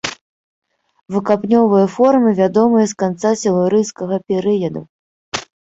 [1.15, 4.81] Выкапнёвыя формы вядомыя з канца сілурыйскага перыяду.